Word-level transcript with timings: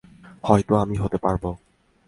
হয়তো 0.43 0.73
আমি 0.75 0.95
হতে 0.97 1.17
পারব। 1.17 1.43